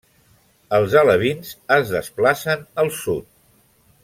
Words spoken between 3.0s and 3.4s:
sud.